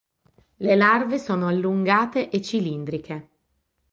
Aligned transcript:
Le 0.55 0.75
larve 0.75 1.19
sono 1.19 1.47
allungate 1.47 2.31
e 2.31 2.41
cilindriche. 2.41 3.29